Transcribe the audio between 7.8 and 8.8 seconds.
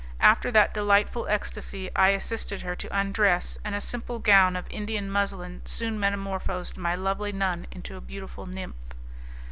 a beautiful nymph.